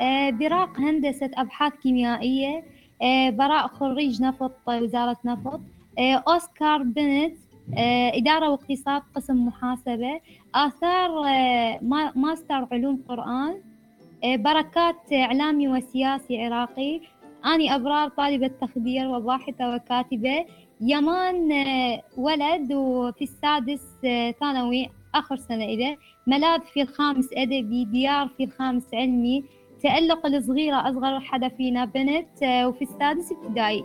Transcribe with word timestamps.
آه، 0.00 0.30
براق 0.30 0.80
هندسة 0.80 1.30
أبحاث 1.34 1.72
كيميائية 1.72 2.64
آه، 3.02 3.30
براء 3.30 3.66
خريج 3.66 4.22
نفط 4.22 4.52
وزارة 4.68 5.16
نفط 5.24 5.60
آه، 5.98 6.24
أوسكار 6.28 6.82
بنت 6.82 7.36
إدارة 8.14 8.50
واقتصاد 8.50 9.02
قسم 9.16 9.46
محاسبة 9.46 10.20
آثار 10.54 11.10
ماستر 12.14 12.66
علوم 12.72 13.02
قرآن 13.08 13.60
بركات 14.24 15.12
إعلامي 15.12 15.68
وسياسي 15.68 16.44
عراقي 16.44 17.00
أني 17.46 17.74
أبرار 17.74 18.08
طالبة 18.08 18.50
تخدير 18.60 19.08
وباحثة 19.08 19.74
وكاتبة 19.74 20.46
يمان 20.80 21.52
ولد 22.16 22.72
وفي 22.72 23.24
السادس 23.24 23.82
ثانوي 24.40 24.90
آخر 25.14 25.36
سنة 25.36 25.64
إذا 25.64 25.96
ملاذ 26.26 26.60
في 26.60 26.82
الخامس 26.82 27.28
أدبي 27.32 27.84
ديار 27.84 28.28
في 28.28 28.44
الخامس 28.44 28.94
علمي 28.94 29.44
تألق 29.82 30.26
الصغيرة 30.26 30.90
أصغر 30.90 31.20
حدا 31.20 31.48
فينا 31.48 31.84
بنت 31.84 32.42
آه، 32.42 32.68
وفي 32.68 32.82
السادس 32.82 33.32
ابتدائي. 33.32 33.84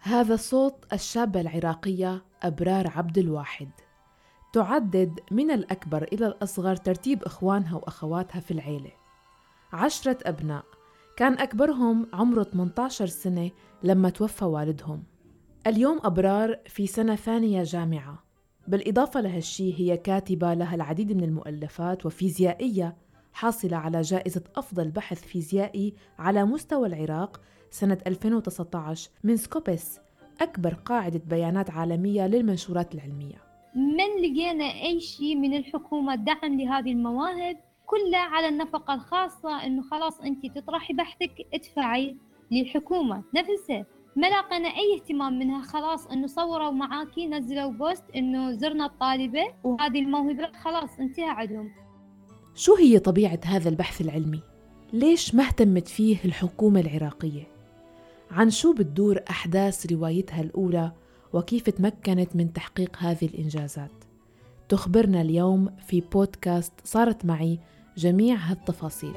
هذا 0.00 0.36
صوت 0.36 0.84
الشابة 0.92 1.40
العراقية 1.40 2.24
أبرار 2.42 2.92
عبد 2.96 3.18
الواحد. 3.18 3.68
تعدد 4.52 5.20
من 5.30 5.50
الأكبر 5.50 6.02
إلى 6.02 6.26
الأصغر 6.26 6.76
ترتيب 6.76 7.22
إخوانها 7.22 7.76
وأخواتها 7.76 8.40
في 8.40 8.50
العيلة. 8.50 8.92
عشرة 9.72 10.18
أبناء. 10.22 10.64
كان 11.16 11.32
أكبرهم 11.38 12.06
عمره 12.12 12.42
18 12.42 13.06
سنة 13.06 13.50
لما 13.82 14.10
توفى 14.10 14.44
والدهم. 14.44 15.02
اليوم 15.66 16.00
أبرار 16.04 16.58
في 16.66 16.86
سنة 16.86 17.16
ثانية 17.16 17.62
جامعة. 17.62 18.24
بالإضافة 18.68 19.20
لهالشي 19.20 19.80
هي 19.80 19.96
كاتبة 19.96 20.54
لها 20.54 20.74
العديد 20.74 21.12
من 21.12 21.24
المؤلفات 21.24 22.06
وفيزيائية 22.06 22.96
حاصلة 23.32 23.76
على 23.76 24.00
جائزة 24.00 24.42
أفضل 24.56 24.90
بحث 24.90 25.22
فيزيائي 25.22 25.94
على 26.18 26.44
مستوى 26.44 26.88
العراق 26.88 27.40
سنة 27.70 27.98
2019 28.06 29.10
من 29.24 29.36
سكوبس 29.36 30.00
أكبر 30.40 30.74
قاعدة 30.74 31.22
بيانات 31.26 31.70
عالمية 31.70 32.26
للمنشورات 32.26 32.94
العلمية. 32.94 33.44
من 33.76 34.22
لقينا 34.22 34.64
أي 34.64 35.00
شيء 35.00 35.36
من 35.36 35.56
الحكومة 35.56 36.14
دعم 36.14 36.60
لهذه 36.60 36.92
المواهب؟ 36.92 37.56
كلها 37.86 38.20
على 38.20 38.48
النفقة 38.48 38.94
الخاصة 38.94 39.66
إنه 39.66 39.82
خلاص 39.82 40.20
أنت 40.20 40.46
تطرحي 40.46 40.94
بحثك 40.94 41.46
ادفعي 41.54 42.16
للحكومة 42.50 43.22
نفسها 43.34 43.86
ما 44.16 44.26
لاقينا 44.26 44.68
أي 44.68 44.94
اهتمام 44.94 45.38
منها 45.38 45.62
خلاص 45.62 46.06
إنه 46.06 46.26
صوروا 46.26 46.70
معاكي 46.70 47.26
نزلوا 47.26 47.70
بوست 47.70 48.04
إنه 48.16 48.52
زرنا 48.52 48.86
الطالبة 48.86 49.44
وهذه 49.64 50.00
الموهبة 50.00 50.52
خلاص 50.62 50.98
انتهى 51.00 51.30
عندهم 51.30 51.70
شو 52.54 52.74
هي 52.74 52.98
طبيعة 52.98 53.40
هذا 53.44 53.68
البحث 53.68 54.00
العلمي؟ 54.00 54.40
ليش 54.92 55.34
ما 55.34 55.44
اهتمت 55.44 55.88
فيه 55.88 56.16
الحكومة 56.24 56.80
العراقية؟ 56.80 57.42
عن 58.30 58.50
شو 58.50 58.72
بتدور 58.72 59.20
أحداث 59.30 59.92
روايتها 59.92 60.40
الأولى 60.40 60.92
وكيف 61.32 61.70
تمكنت 61.70 62.36
من 62.36 62.52
تحقيق 62.52 62.96
هذه 62.98 63.26
الإنجازات؟ 63.26 63.90
تخبرنا 64.68 65.20
اليوم 65.20 65.70
في 65.86 66.00
بودكاست 66.00 66.72
صارت 66.84 67.24
معي 67.24 67.58
جميع 67.96 68.36
هالتفاصيل. 68.36 69.14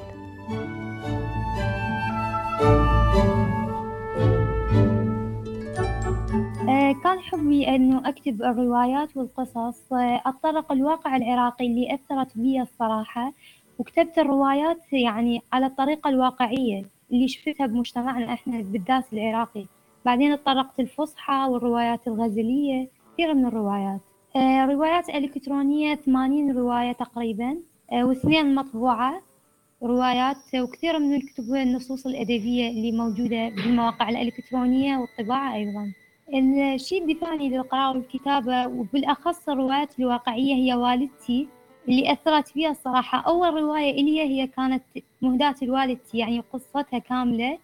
كان 7.02 7.20
حبي 7.20 7.68
إنه 7.68 8.08
أكتب 8.08 8.42
الروايات 8.42 9.16
والقصص. 9.16 9.82
أتطرق 10.26 10.72
الواقع 10.72 11.16
العراقي 11.16 11.66
اللي 11.66 11.94
أثرت 11.94 12.38
بي 12.38 12.62
الصراحة 12.62 13.32
وكتبت 13.78 14.18
الروايات 14.18 14.92
يعني 14.92 15.42
على 15.52 15.66
الطريقة 15.66 16.10
الواقعية 16.10 16.82
اللي 17.12 17.28
شفتها 17.28 17.66
بمجتمعنا 17.66 18.32
إحنا 18.32 18.62
بالذات 18.62 19.12
العراقي. 19.12 19.66
بعدين 20.04 20.32
اتطرقت 20.32 20.80
الفصحى 20.80 21.48
والروايات 21.50 22.08
الغزلية 22.08 22.88
كثير 23.14 23.34
من 23.34 23.46
الروايات. 23.46 24.00
آه، 24.00 24.07
روايات 24.36 25.08
إلكترونية 25.08 25.94
ثمانين 25.94 26.56
رواية 26.58 26.92
تقريبا. 26.92 27.56
آه، 27.92 28.04
واثنين 28.04 28.54
مطبوعة 28.54 29.22
روايات 29.82 30.36
وكثير 30.56 30.98
من 30.98 31.14
الكتب 31.14 31.54
النصوص 31.54 32.06
الأدبية 32.06 32.70
اللي 32.70 32.92
موجودة 32.92 33.48
بالمواقع 33.48 34.08
الإلكترونية 34.08 34.96
والطباعة 34.98 35.54
أيضا. 35.54 35.92
الشيء 36.74 37.02
اللي 37.02 37.48
للقراءة 37.48 37.96
والكتابة 37.96 38.66
وبالأخص 38.66 39.48
الروايات 39.48 39.98
الواقعية 40.00 40.54
هي 40.54 40.74
والدتي 40.74 41.48
اللي 41.88 42.12
أثرت 42.12 42.48
فيها 42.48 42.70
الصراحة. 42.70 43.18
أول 43.20 43.54
رواية 43.54 43.90
إلي 43.90 44.20
هي 44.20 44.46
كانت 44.46 44.82
مهداة 45.22 45.54
لوالدتي 45.62 46.18
يعني 46.18 46.42
قصتها 46.52 46.98
كاملة 46.98 47.58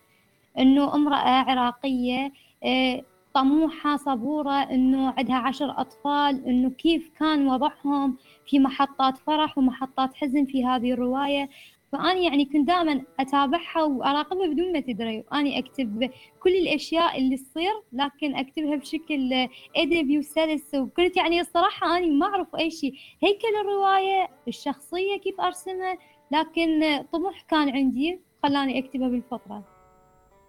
إنه 0.58 0.94
امرأة 0.94 1.28
عراقية 1.28 2.32
آه، 2.64 3.02
طموحة 3.34 3.96
صبورة 3.96 4.62
إنه 4.62 5.14
عندها 5.18 5.36
عشر 5.36 5.80
أطفال 5.80 6.46
إنه 6.46 6.70
كيف 6.70 7.10
كان 7.18 7.48
وضعهم 7.48 8.16
في 8.46 8.58
محطات 8.58 9.18
فرح 9.18 9.58
ومحطات 9.58 10.14
حزن 10.14 10.44
في 10.44 10.64
هذه 10.64 10.92
الرواية. 10.92 11.48
فأني 11.92 12.24
يعني 12.24 12.44
كنت 12.44 12.66
دائما 12.66 13.02
أتابعها 13.20 13.82
وأراقبها 13.82 14.46
بدون 14.46 14.72
ما 14.72 14.80
تدري. 14.80 15.24
وأني 15.32 15.58
أكتب 15.58 16.10
كل 16.42 16.50
الأشياء 16.56 17.18
اللي 17.18 17.36
تصير 17.36 17.72
لكن 17.92 18.34
أكتبها 18.34 18.76
بشكل 18.76 19.48
أدبي 19.76 20.18
وسلس. 20.18 20.74
وكنت 20.74 21.16
يعني 21.16 21.40
الصراحة 21.40 21.96
أني 21.96 22.10
ما 22.10 22.26
أعرف 22.26 22.56
أي 22.56 22.70
شيء 22.70 22.94
هيكل 23.22 23.56
الرواية 23.60 24.28
الشخصية 24.48 25.16
كيف 25.16 25.40
أرسمها 25.40 25.98
لكن 26.30 27.02
طموح 27.12 27.40
كان 27.40 27.70
عندي 27.70 28.20
خلاني 28.42 28.78
أكتبها 28.78 29.08
بالفترة. 29.08 29.73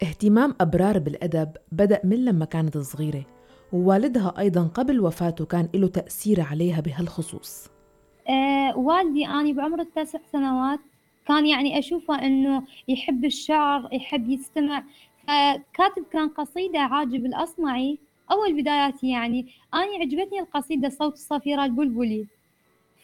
اهتمام 0.04 0.56
أبرار 0.62 1.00
بالأدب 1.00 1.50
بدأ 1.72 2.02
من 2.04 2.26
لما 2.26 2.46
كانت 2.46 2.78
صغيرة 2.78 3.26
ووالدها 3.74 4.34
أيضا 4.40 4.64
قبل 4.64 5.00
وفاته 5.00 5.46
كان 5.46 5.70
له 5.76 5.88
تأثير 5.88 6.42
عليها 6.42 6.82
بهالخصوص. 6.82 7.68
أه 8.30 8.78
والدي 8.78 9.28
أنا 9.28 9.54
بعمر 9.54 9.82
التسع 9.82 10.20
سنوات 10.32 10.80
كان 11.28 11.46
يعني 11.46 11.80
أشوفه 11.80 12.26
إنه 12.26 12.64
يحب 12.88 13.26
الشعر 13.26 13.90
يحب 13.92 14.30
يستمع. 14.30 14.84
فكاتب 15.28 16.06
كان 16.12 16.30
قصيدة 16.30 16.80
عاجب 16.80 17.26
الأصمعي 17.26 17.98
أول 18.32 18.62
بداياتي 18.62 19.10
يعني. 19.10 19.46
أنا 19.74 20.02
عجبتني 20.02 20.40
القصيدة 20.40 20.90
صوت 20.90 21.14
الصفيرة 21.14 21.66
البلبلي. 21.66 22.26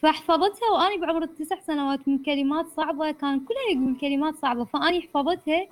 فحفظتها 0.02 0.70
وأنا 0.72 1.06
بعمر 1.06 1.22
التسع 1.22 1.60
سنوات 1.60 2.08
من 2.08 2.18
كلمات 2.18 2.66
صعبة 2.66 3.10
كان 3.10 3.40
كلها 3.40 3.80
يقول 3.80 3.96
كلمات 4.00 4.34
صعبة. 4.36 4.64
فأني 4.64 5.00
حفظتها 5.00 5.66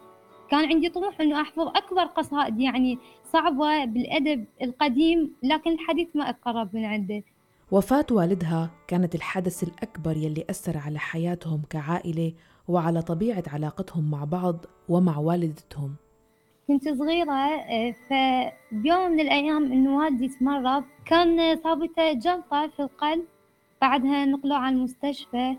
كان 0.51 0.69
عندي 0.69 0.89
طموح 0.89 1.21
إنه 1.21 1.41
أحفظ 1.41 1.69
أكبر 1.69 2.05
قصائد 2.05 2.61
يعني 2.61 2.99
صعبة 3.33 3.85
بالأدب 3.85 4.45
القديم 4.63 5.35
لكن 5.43 5.71
الحديث 5.73 6.09
ما 6.15 6.31
أتقرب 6.31 6.77
من 6.77 6.85
عنده 6.85 7.23
وفاة 7.71 8.07
والدها 8.11 8.71
كانت 8.89 9.15
الحدث 9.15 9.63
الأكبر 9.63 10.17
يلي 10.17 10.45
أثر 10.51 10.79
على 10.79 10.99
حياتهم 10.99 11.63
كعائلة 11.71 12.33
وعلى 12.69 13.03
طبيعة 13.03 13.43
علاقتهم 13.47 14.11
مع 14.11 14.25
بعض 14.25 14.57
ومع 14.89 15.19
والدتهم. 15.19 15.95
كنت 16.69 16.89
صغيرة 16.89 17.33
آه، 17.33 17.95
فبيوم 18.11 19.11
من 19.11 19.21
الأيام 19.21 19.73
إنه 19.73 19.99
والدي 19.99 20.29
تمرض 20.29 20.85
كان 21.05 21.57
ثابته 21.57 22.13
جلطة 22.13 22.69
في 22.77 22.81
القلب 22.83 23.25
بعدها 23.81 24.25
نقلوه 24.25 24.59
على 24.59 24.77
المستشفى. 24.77 25.57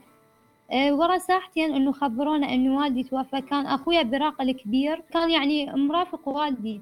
ورا 0.73 1.17
ساعتين 1.17 1.73
إنه 1.75 1.91
خبرونا 1.91 2.53
إنه 2.53 2.77
والدي 2.77 3.03
توفى. 3.03 3.41
كان 3.41 3.65
أخويا 3.65 4.03
براق 4.03 4.41
الكبير. 4.41 5.03
كان 5.13 5.29
يعني 5.29 5.73
مرافق 5.73 6.27
والدي. 6.27 6.81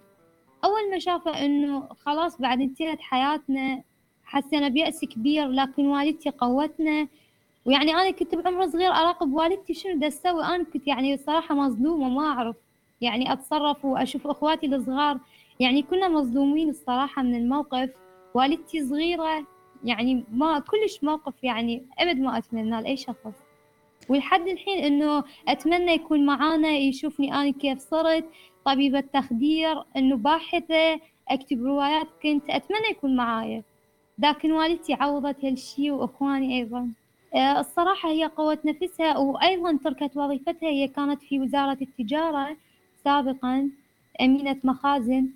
أول 0.64 0.92
ما 0.92 1.00
شافه 1.00 1.46
إنه 1.46 1.88
خلاص 2.06 2.42
بعد 2.42 2.62
انتهت 2.62 3.02
حياتنا 3.02 3.84
حسينا 4.24 4.68
بيأس 4.68 5.06
كبير 5.06 5.48
لكن 5.48 5.88
والدتي 5.88 6.30
قوتنا. 6.30 7.08
ويعني 7.66 7.94
أنا 7.94 8.12
كنت 8.12 8.36
بعمر 8.36 8.68
صغير 8.68 8.92
أراقب 8.92 9.34
والدتي 9.34 9.74
شنو 9.74 10.00
دا 10.00 10.10
تسوي 10.10 10.44
أنا 10.44 10.64
كنت 10.64 10.88
يعني 10.88 11.18
صراحة 11.18 11.56
مظلومة 11.56 12.10
ما 12.10 12.28
أعرف 12.28 12.56
يعني 13.02 13.34
أتصرف 13.34 13.86
وأشوف 13.86 14.28
إخواتي 14.28 14.66
الصغار. 14.68 15.20
يعني 15.60 15.82
كنا 15.82 16.08
مظلومين 16.08 16.70
الصراحة 16.70 17.22
من 17.22 17.36
الموقف. 17.36 17.90
والدتي 18.34 18.86
صغيرة 18.86 19.46
يعني 19.84 20.24
ما 20.32 20.60
كلش 20.60 21.04
موقف 21.04 21.44
يعني 21.44 21.86
أبد 22.00 22.20
ما 22.20 22.38
أتمنى 22.38 22.82
لأي 22.82 22.98
شخص. 22.98 23.49
ولحد 24.10 24.48
الحين 24.48 24.84
إنه 24.84 25.24
أتمنى 25.48 25.92
يكون 25.92 26.26
معانا 26.26 26.70
يشوفني 26.70 27.34
أنا 27.34 27.52
كيف 27.52 27.80
صرت 27.80 28.26
طبيبة 28.66 29.00
تخدير 29.00 29.84
إنه 29.98 30.16
باحثة 30.18 31.00
أكتب 31.30 31.64
روايات 31.66 32.08
كنت 32.24 32.50
أتمنى 32.50 32.88
يكون 32.92 33.16
معايا. 33.16 33.64
لكن 34.20 34.52
والدتي 34.52 34.94
عوضت 34.94 35.46
هالشي 35.46 35.92
وإخواني 35.92 36.58
أيضا. 36.60 36.90
آه، 37.36 37.60
الصراحة 37.60 38.10
هي 38.10 38.26
قوت 38.26 38.66
نفسها 38.66 39.18
وأيضا 39.18 39.80
تركت 39.84 40.18
وظيفتها 40.18 40.70
هي 40.70 40.88
كانت 40.88 41.22
في 41.22 41.40
وزارة 41.40 41.78
التجارة 41.82 42.58
سابقا 43.04 43.70
أمينة 44.22 44.58
مخازن. 44.64 45.30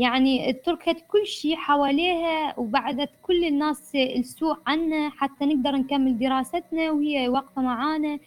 يعني 0.00 0.52
تركت 0.52 1.04
كل 1.08 1.26
شيء 1.26 1.56
حواليها 1.56 2.58
وبعدت 2.58 3.10
كل 3.22 3.44
الناس 3.44 3.94
السوء 3.94 4.56
عنا 4.66 5.10
حتى 5.10 5.44
نقدر 5.44 5.76
نكمل 5.76 6.18
دراستنا 6.18 6.90
وهي 6.90 7.28
واقفة 7.28 7.62
معانا. 7.62 8.18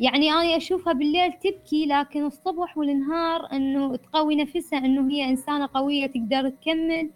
يعني 0.00 0.32
أنا 0.32 0.56
أشوفها 0.56 0.92
بالليل 0.92 1.32
تبكي 1.32 1.86
لكن 1.86 2.26
الصبح 2.26 2.78
والنهار 2.78 3.52
إنه 3.52 3.96
تقوي 3.96 4.36
نفسها 4.36 4.78
إنه 4.78 5.10
هي 5.12 5.28
إنسانة 5.28 5.68
قوية 5.74 6.06
تقدر 6.06 6.48
تكمل. 6.48 7.10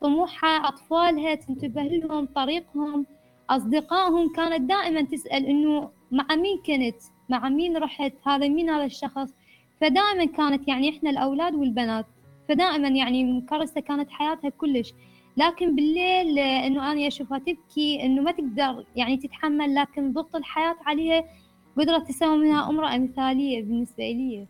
طموحها 0.00 0.68
أطفالها 0.68 1.34
تنتبه 1.34 1.82
لهم 1.82 2.26
طريقهم. 2.26 3.06
أصدقائهم 3.50 4.32
كانت 4.32 4.60
دائما 4.70 5.02
تسأل 5.02 5.46
إنه 5.46 5.90
مع 6.10 6.26
مين 6.36 6.58
كنت؟ 6.66 7.02
مع 7.28 7.48
مين 7.48 7.76
رحت؟ 7.76 8.12
هذا 8.26 8.48
مين 8.48 8.70
هذا 8.70 8.84
الشخص؟ 8.84 9.34
فدائما 9.80 10.24
كانت 10.24 10.68
يعني 10.68 10.96
إحنا 10.96 11.10
الأولاد 11.10 11.54
والبنات. 11.54 12.06
فدائما 12.48 12.88
يعني 12.88 13.24
مكرسة 13.24 13.80
كانت 13.80 14.10
حياتها 14.10 14.48
كلش. 14.50 14.94
لكن 15.36 15.76
بالليل 15.76 16.38
إنه 16.38 16.92
أنا 16.92 17.06
أشوفها 17.06 17.38
تبكي 17.38 18.02
إنه 18.02 18.22
ما 18.22 18.32
تقدر 18.32 18.86
يعني 18.96 19.16
تتحمل 19.16 19.74
لكن 19.74 20.12
ضغط 20.12 20.36
الحياة 20.36 20.76
عليها 20.86 21.24
قدرت 21.78 22.08
تسوي 22.08 22.38
منها 22.38 22.70
أمرأة 22.70 22.98
مثالية 22.98 23.62
بالنسبة 23.62 24.04
لي. 24.04 24.46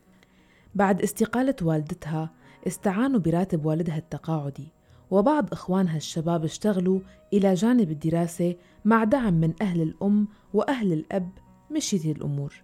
بعد 0.74 1.02
استقالة 1.02 1.54
والدتها 1.62 2.30
استعانوا 2.66 3.20
براتب 3.20 3.66
والدها 3.66 3.98
التقاعدي 3.98 4.68
وبعض 5.10 5.52
إخوانها 5.52 5.96
الشباب 5.96 6.44
اشتغلوا 6.44 7.00
إلى 7.32 7.54
جانب 7.54 7.90
الدراسة 7.90 8.54
مع 8.84 9.04
دعم 9.04 9.34
من 9.34 9.54
أهل 9.62 9.82
الأم 9.82 10.28
وأهل 10.54 10.92
الأب 10.92 11.30
مشيت 11.70 12.06
الأمور 12.06 12.62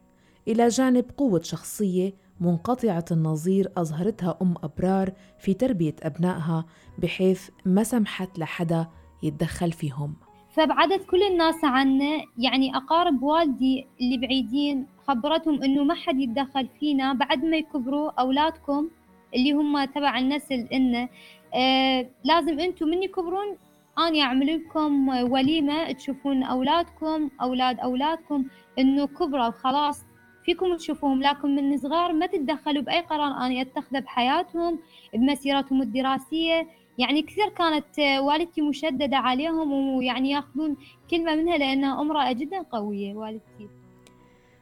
إلى 0.48 0.68
جانب 0.68 1.04
قوة 1.16 1.42
شخصية 1.42 2.12
منقطعة 2.40 3.04
النظير 3.10 3.72
أظهرتها 3.76 4.38
أم 4.42 4.54
أبرار 4.62 5.12
في 5.38 5.54
تربية 5.54 5.94
أبنائها 6.02 6.64
بحيث 6.98 7.50
ما 7.66 7.82
سمحت 7.82 8.38
لحدا 8.38 8.86
يتدخل 9.22 9.72
فيهم. 9.72 10.14
فبعدت 10.50 11.04
كل 11.06 11.22
الناس 11.22 11.64
عنا 11.64 12.24
يعني 12.38 12.76
أقارب 12.76 13.22
والدي 13.22 13.86
اللي 14.00 14.18
بعيدين 14.18 14.86
خبرتهم 15.08 15.62
إنه 15.62 15.84
ما 15.84 15.94
حد 15.94 16.20
يتدخل 16.20 16.68
فينا 16.80 17.12
بعد 17.12 17.44
ما 17.44 17.56
يكبروا 17.56 18.10
أولادكم 18.20 18.88
اللي 19.34 19.52
هم 19.52 19.84
تبع 19.84 20.18
النسل 20.18 20.68
إنه 20.72 21.08
آه 21.54 22.06
لازم 22.24 22.60
أنتم 22.60 22.88
من 22.88 23.02
يكبرون 23.02 23.56
أنا 23.98 24.20
أعمل 24.20 24.46
لكم 24.56 25.08
وليمة 25.08 25.92
تشوفون 25.92 26.42
أولادكم 26.42 27.30
أولاد 27.42 27.80
أولادكم 27.80 28.44
إنه 28.78 29.06
كبروا 29.06 29.50
خلاص 29.50 30.04
فيكم 30.44 30.76
تشوفوهم 30.76 31.22
لكن 31.22 31.56
من 31.56 31.78
صغار 31.78 32.12
ما 32.12 32.26
تتدخلوا 32.26 32.82
بأي 32.82 33.00
قرار 33.00 33.32
أنا 33.46 33.60
أتخذه 33.60 33.98
بحياتهم 33.98 34.78
بمسيرتهم 35.14 35.82
الدراسية. 35.82 36.68
يعني 36.98 37.22
كثير 37.22 37.48
كانت 37.48 37.98
والدتي 37.98 38.60
مشددة 38.62 39.16
عليهم 39.16 39.72
ويعني 39.72 40.30
يأخذون 40.30 40.76
كلمة 41.10 41.34
منها 41.34 41.58
لأنها 41.58 42.00
أمرأة 42.00 42.32
جدا 42.32 42.62
قوية 42.62 43.14
والدتي. 43.14 43.68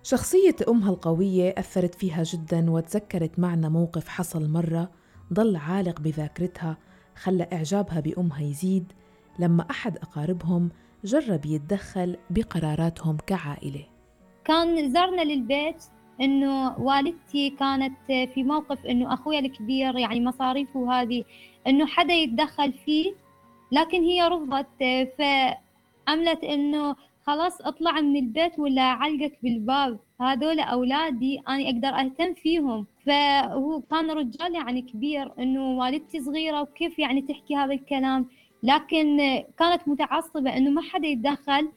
شخصية 0.02 0.56
أمها 0.69 0.90
القوية 0.90 1.54
أثرت 1.58 1.94
فيها 1.94 2.22
جدا 2.22 2.70
وتذكرت 2.70 3.38
معنا 3.38 3.69
موقف 3.69 4.08
حصل 4.08 4.50
مرة 4.50 4.90
ضل 5.32 5.56
عالق 5.56 6.00
بذاكرتها 6.00 6.76
خلى 7.16 7.48
إعجابها 7.52 8.00
بأمها 8.00 8.42
يزيد. 8.42 8.92
لما 9.38 9.66
أحد 9.70 9.96
أقاربهم 9.96 10.70
جرب 11.04 11.46
يتدخل 11.46 12.16
بقراراتهم 12.31 13.16
كعائلة. 13.26 13.97
كان 14.48 14.92
زارنا 14.92 15.22
للبيت 15.22 15.84
إنه 16.20 16.78
والدتي 16.78 17.50
كانت 17.50 17.96
في 18.06 18.42
موقف 18.42 18.86
إنه 18.86 19.14
أخويا 19.14 19.38
الكبير 19.38 19.98
يعني 19.98 20.24
مصاريفه 20.24 20.92
هذه 20.92 21.24
إنه 21.66 21.86
حدا 21.86 22.14
يتدخل 22.14 22.72
فيه 22.72 23.14
لكن 23.72 24.02
هي 24.02 24.28
رفضت. 24.28 24.66
فعملت 25.18 26.44
إنه 26.44 26.96
خلاص 27.26 27.60
اطلع 27.60 28.00
من 28.00 28.16
البيت 28.16 28.58
ولا 28.58 28.82
علقك 28.82 29.38
بالباب. 29.42 29.98
هذول 30.20 30.60
أولادي 30.60 31.42
أنا 31.48 31.64
أقدر 31.64 31.88
أهتم 31.88 32.34
فيهم. 32.34 32.86
فهو 33.06 33.80
كان 33.90 34.10
رجال 34.10 34.54
يعني 34.54 34.82
كبير 34.82 35.32
إنه 35.38 35.78
والدتي 35.78 36.20
صغيرة 36.20 36.60
وكيف 36.60 36.98
يعني 36.98 37.22
تحكي 37.22 37.56
هذا 37.56 37.72
الكلام. 37.72 38.26
لكن 38.62 39.18
كانت 39.58 39.88
متعصبة 39.88 40.56
إنه 40.56 40.70
ما 40.70 40.82
حدا 40.82 41.06
يتدخل. 41.06 41.68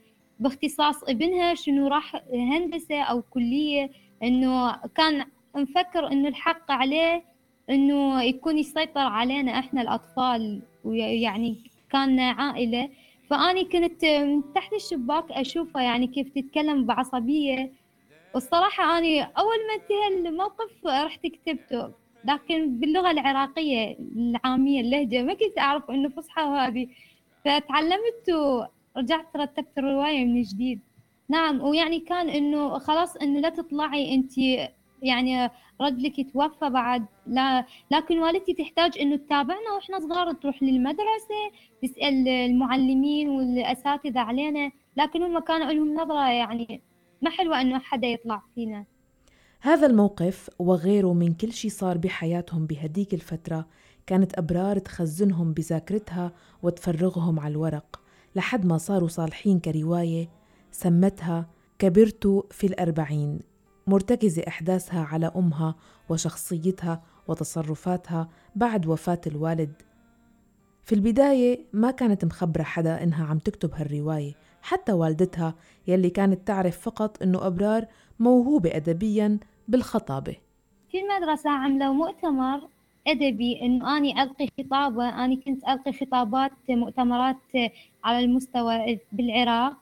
باختصاص 0.42 1.04
ابنها 1.04 1.54
شنو 1.56 1.88
راح 1.88 2.22
هندسة 2.34 3.02
أو 3.02 3.22
كلية 3.22 3.90
إنه 4.24 4.76
كان 4.96 5.26
مفكر 5.56 6.08
إنه 6.12 6.28
الحق 6.28 6.72
عليه 6.72 7.24
إنه 7.70 8.24
يكون 8.24 8.58
يسيطر 8.58 9.02
علينا 9.02 9.60
إحنا 9.60 9.82
الأطفال 9.82 10.62
ويعني 10.84 11.58
كان 11.92 12.20
عائلة. 12.20 12.90
فأني 13.30 13.64
كنت 13.66 14.06
من 14.06 14.54
تحت 14.54 14.74
الشباك 14.74 15.32
أشوفه 15.32 15.82
يعني 15.82 16.08
كيف 16.08 16.30
تتكلم 16.30 16.86
بعصبية. 16.86 17.72
والصراحة 18.34 18.98
أني 18.98 19.22
أول 19.24 19.58
ما 19.68 19.74
انتهى 19.82 20.30
الموقف 20.30 20.72
رحت 20.86 21.28
كتبته 21.28 21.92
لكن 22.26 22.80
باللغة 22.80 23.12
العراقية 23.12 23.98
العامية 24.16 24.82
اللهجة 24.82 25.24
ما 25.24 25.34
كنت 25.34 25.60
أعرف 25.60 25.92
إنه 25.92 26.10
فصحى 26.10 26.44
وهذه. 26.44 26.88
فتعلمت 27.46 28.30
ورجعت 28.96 29.36
رتبت 29.36 29.78
الرواية 29.78 30.26
من 30.26 30.42
جديد. 30.42 30.80
نعم 31.30 31.62
ويعني 31.62 32.00
كان 32.00 32.30
إنه 32.30 32.80
خلاص 32.80 33.16
إنه 33.16 33.40
لا 33.40 33.50
تطلعي 33.50 34.16
انت 34.16 34.38
يعني 35.02 35.50
رجلك 35.82 36.32
توفى 36.34 36.70
بعد. 36.70 37.06
لا 37.28 37.66
لكن 37.92 38.20
والدتي 38.20 38.54
تحتاج 38.54 38.98
إنه 39.00 39.16
تتابعنا 39.16 39.72
وإحنا 39.76 40.00
صغار 40.00 40.34
تروح 40.34 40.64
للمدرسة 40.64 41.42
تسأل 41.84 42.28
المعلمين 42.28 43.30
والأساتذة 43.30 44.20
علينا. 44.20 44.72
لكن 44.98 45.24
هم 45.24 45.40
كانوا 45.40 45.72
لهم 45.72 45.94
نظرة 45.94 46.30
يعني 46.30 46.82
ما 47.22 47.30
حلوة 47.30 47.62
إنه 47.62 47.80
حدا 47.80 48.08
يطلع 48.08 48.44
فينا. 48.56 48.86
هذا 49.62 49.88
الموقف 49.88 50.50
وغيره 50.60 51.14
من 51.14 51.34
كل 51.34 51.54
شيء 51.54 51.72
صار 51.72 51.98
بحياتهم 51.98 52.66
بهديك 52.66 53.14
الفترة 53.14 53.68
كانت 54.08 54.38
أبرار 54.38 54.80
تخزنهم 54.80 55.54
بذاكرتها 55.54 56.32
وتفرغهم 56.64 57.40
على 57.40 57.52
الورق. 57.52 58.02
لحد 58.36 58.66
ما 58.66 58.78
صاروا 58.78 59.08
صالحين 59.08 59.60
كرواية 59.60 60.30
سمتها 60.72 61.50
كبرت 61.80 62.46
في 62.52 62.68
الأربعين 62.68 63.40
مرتكزة 63.88 64.44
إحداثها 64.48 65.04
على 65.04 65.32
أمها 65.36 65.76
وشخصيتها 66.10 67.04
وتصرفاتها 67.28 68.30
بعد 68.56 68.88
وفاة 68.88 69.22
الوالد. 69.28 69.82
في 70.84 70.96
البداية 70.96 71.66
ما 71.74 71.92
كانت 71.92 72.26
مخبرة 72.26 72.64
حدا 72.64 73.04
إنها 73.04 73.26
عم 73.26 73.38
تكتب 73.40 73.74
هالرواية 73.74 74.34
حتى 74.62 74.92
والدتها 74.94 75.56
يلي 75.88 76.10
كانت 76.10 76.48
تعرف 76.48 76.80
فقط 76.80 77.24
إنه 77.24 77.48
أبرار 77.48 77.86
موهوبة 78.20 78.76
أدبيا 78.76 79.40
بالخطابة. 79.68 80.36
في 80.92 80.98
المدرسة 81.00 81.50
عملوا 81.50 81.94
مؤتمر 81.94 82.70
أدبي 83.08 83.62
إنه 83.62 83.98
أني 83.98 84.24
ألقي 84.24 84.48
خطابة 84.60 85.26
أني 85.26 85.36
كنت 85.36 85.70
ألقي 85.70 85.94
خطابات 85.94 86.52
مؤتمرات 86.70 87.38
على 88.04 88.20
المستوى 88.26 89.00
بالعراق. 89.12 89.74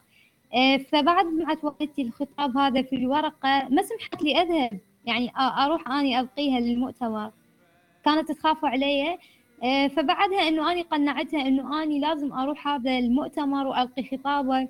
آه، 0.56 0.78
فبعد 0.78 1.26
ما 1.26 1.58
والدتي 1.64 2.02
الخطاب 2.02 2.58
هذا 2.58 2.82
في 2.82 2.96
الورقة 2.96 3.68
ما 3.70 3.82
سمحت 3.82 4.24
لي 4.24 4.42
أذهب. 4.42 4.80
يعني 5.06 5.32
أروح 5.38 5.88
أني 5.92 6.20
ألقيها 6.20 6.60
للمؤتمر. 6.60 7.32
كانت 8.06 8.32
تخاف 8.32 8.66
علي. 8.66 9.18
آه، 9.64 9.88
فبعدها 9.88 10.48
إنه 10.48 10.72
أني 10.72 10.82
قنعتها 10.82 11.48
إنه 11.48 11.84
أني 11.84 12.00
لازم 12.00 12.34
أروح 12.34 12.68
هذا 12.68 13.00
المؤتمر 13.00 13.68
وألقي 13.68 14.04
خطابة. 14.04 14.68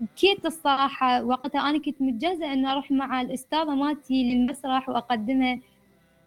بكيت 0.00 0.46
الصراحة 0.46 1.24
وقتها 1.24 1.70
أنا 1.70 1.78
كنت 1.78 2.02
متجهزة 2.02 2.52
إنه 2.52 2.72
أروح 2.72 2.90
مع 2.90 3.20
الأستاذة 3.20 3.74
مالتي 3.74 4.34
للمسرح 4.34 4.88
وأقدمها. 4.88 5.58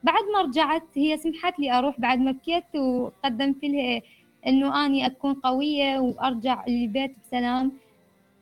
بعد 0.03 0.23
ما 0.33 0.41
رجعت 0.41 0.83
هي 0.95 1.17
سمحت 1.17 1.59
لي 1.59 1.71
أروح 1.71 1.99
بعد 1.99 2.19
ما 2.19 2.31
بكيت 2.31 2.75
وقدمت 2.75 3.63
لها 3.63 4.01
إنه 4.47 4.85
أني 4.85 5.05
أكون 5.05 5.33
قوية 5.33 5.99
وأرجع 5.99 6.65
للبيت 6.67 7.15
بسلام. 7.23 7.71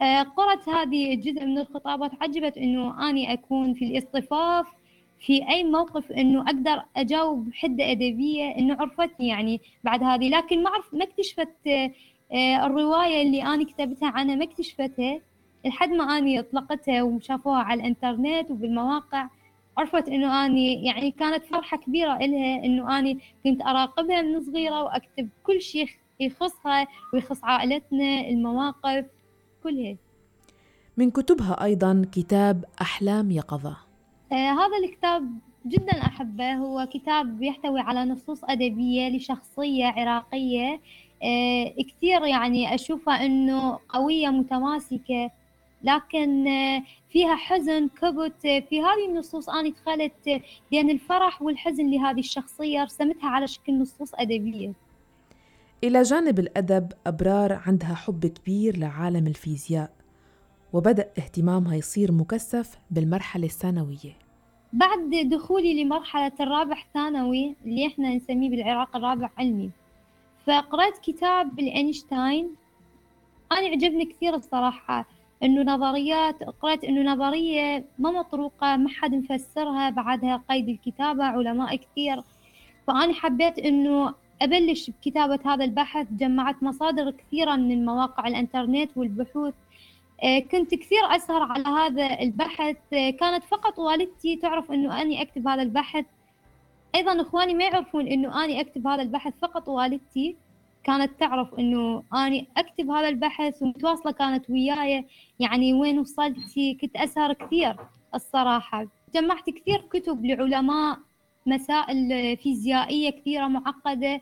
آه، 0.01 0.21
قرأت 0.21 0.69
هذه 0.69 1.13
الجزء 1.13 1.45
من 1.45 1.57
الخطابات 1.57 2.11
عجبت 2.21 2.57
إنه 2.57 3.09
أني 3.09 3.33
أكون 3.33 3.73
في 3.73 3.85
الاصطفاف 3.85 4.67
في 5.19 5.49
أي 5.49 5.63
موقف 5.63 6.11
إنه 6.11 6.41
أقدر 6.41 6.83
أجاوب 6.97 7.49
بحدة 7.49 7.91
أدبية 7.91 8.49
إنه 8.57 8.77
عرفتني 8.79 9.27
يعني 9.27 9.61
بعد 9.83 10.03
هذه. 10.03 10.29
لكن 10.29 10.63
ما 10.63 10.69
أعرف 10.69 10.93
ما 10.93 11.03
اكتشفت 11.03 11.67
آه، 12.31 12.65
الرواية 12.65 13.21
اللي 13.21 13.43
أنا 13.43 13.63
كتبتها 13.63 14.09
عنها 14.09 14.35
ما 14.35 14.43
اكتشفتها. 14.43 15.19
لحد 15.65 15.89
ما 15.89 16.17
أني 16.17 16.39
أطلقتها 16.39 17.01
وشافوها 17.03 17.59
على 17.59 17.81
الإنترنت 17.81 18.51
وبالمواقع 18.51 19.27
عرفت 19.77 20.09
إنه 20.09 20.45
أني 20.45 20.85
يعني 20.85 21.11
كانت 21.11 21.45
فرحة 21.45 21.77
كبيرة 21.77 22.15
إلها 22.15 22.65
إنه 22.65 22.99
أني 22.99 23.19
كنت 23.43 23.61
أراقبها 23.61 24.21
من 24.21 24.41
صغيرة 24.41 24.83
وأكتب 24.83 25.29
كل 25.43 25.61
شيء 25.61 25.89
يخصها 26.19 26.87
ويخص 27.13 27.43
عائلتنا 27.43 28.19
المواقف 28.29 29.05
كلها. 29.63 29.95
من 30.97 31.11
كتبها 31.11 31.63
أيضا 31.63 32.05
كتاب 32.11 32.65
أحلام 32.81 33.31
يقظة 33.31 33.77
آه 34.31 34.35
هذا 34.35 34.77
الكتاب 34.83 35.31
جدا 35.67 35.91
أحبه. 35.91 36.53
هو 36.53 36.87
كتاب 36.93 37.41
يحتوي 37.41 37.79
على 37.79 38.05
نصوص 38.05 38.43
أدبية 38.43 39.09
لشخصية 39.09 39.85
عراقية. 39.85 40.81
آه، 41.23 41.73
كثير 41.87 42.25
يعني 42.25 42.75
أشوفها 42.75 43.25
إنه 43.25 43.79
قوية 43.89 44.27
متماسكة. 44.29 45.31
لكن 45.83 46.47
آه، 46.47 46.83
فيها 47.09 47.35
حزن 47.35 47.87
كبت 47.87 48.41
في 48.41 48.81
هذه 48.81 49.09
النصوص 49.09 49.49
أنا 49.49 49.69
دخلت 49.69 50.41
بين 50.71 50.89
الفرح 50.89 51.41
والحزن 51.41 51.89
لهذه 51.89 52.19
الشخصية 52.19 52.83
رسمتها 52.83 53.29
على 53.29 53.47
شكل 53.47 53.79
نصوص 53.79 54.11
أدبية. 54.15 54.73
إلى 55.83 56.01
جانب 56.01 56.39
الأدب 56.39 56.91
أبرار 57.07 57.53
عندها 57.65 57.93
حب 57.95 58.25
كبير 58.25 58.77
لعالم 58.77 59.27
الفيزياء 59.27 59.91
وبدأ 60.73 61.09
اهتمامها 61.17 61.75
يصير 61.75 62.11
مكثف 62.11 62.79
بالمرحلة 62.91 63.45
الثانوية. 63.45 64.17
بعد 64.73 65.29
دخولي 65.29 65.83
لمرحلة 65.83 66.31
الرابع 66.39 66.77
ثانوي 66.93 67.55
اللي 67.65 67.87
إحنا 67.87 68.15
نسميه 68.15 68.49
بالعراق 68.49 68.95
الرابع 68.95 69.29
علمي 69.37 69.69
فقرأت 70.45 70.97
كتاب 70.97 71.59
لأينشتاين. 71.59 72.55
أنا 73.51 73.67
عجبني 73.67 74.05
كثير 74.05 74.35
الصراحة. 74.35 75.16
إنه 75.43 75.73
نظريات 75.73 76.43
قرأت 76.43 76.83
إنه 76.83 77.13
نظرية 77.13 77.85
ما 77.99 78.11
مطروقة 78.11 78.77
ما 78.77 78.89
حد 78.89 79.15
مفسرها 79.15 79.89
بعدها 79.89 80.43
قيد 80.49 80.69
الكتابة 80.69 81.23
علماء 81.23 81.75
كثير. 81.75 82.21
فأنا 82.87 83.13
حبيت 83.13 83.59
إنه 83.59 84.13
أبلش 84.41 84.89
بكتابة 84.89 85.39
هذا 85.45 85.65
البحث 85.65 86.07
جمعت 86.11 86.63
مصادر 86.63 87.11
كثيرة 87.11 87.55
من 87.55 87.71
المواقع 87.71 88.27
الإنترنت 88.27 88.91
والبحوث. 88.95 89.53
آه، 90.23 90.39
كنت 90.39 90.75
كثير 90.75 90.99
أسهر 91.15 91.41
على 91.41 91.63
هذا 91.63 92.19
البحث. 92.21 92.77
آه، 92.93 93.09
كانت 93.09 93.43
فقط 93.43 93.79
والدتي 93.79 94.35
تعرف 94.35 94.71
أنه 94.71 95.01
أني 95.01 95.21
أكتب 95.21 95.47
هذا 95.47 95.61
البحث. 95.61 96.05
أيضا 96.95 97.21
إخواني 97.21 97.53
ما 97.53 97.63
يعرفون 97.63 98.07
أنه 98.07 98.43
أني 98.45 98.61
أكتب 98.61 98.87
هذا 98.87 99.01
البحث 99.01 99.33
فقط 99.41 99.67
والدتي. 99.67 100.35
كانت 100.87 101.19
تعرف 101.19 101.53
أنه 101.59 102.03
أني 102.13 102.47
أكتب 102.57 102.89
هذا 102.89 103.09
البحث 103.09 103.61
ومتواصلة 103.61 104.11
كانت 104.11 104.49
وياي. 104.49 105.05
يعني 105.39 105.73
وين 105.73 105.99
وصلتي؟ 105.99 106.73
كنت 106.81 106.95
أسهر 106.95 107.33
كثير 107.33 107.75
الصراحة. 108.15 108.87
جمعت 109.15 109.49
كثير 109.49 109.81
كتب 109.81 110.25
لعلماء 110.25 110.97
مسائل 111.45 112.37
فيزيائية 112.37 113.09
كثيرة 113.09 113.47
معقدة. 113.47 114.21